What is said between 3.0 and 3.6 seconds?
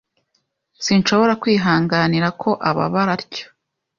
atyo.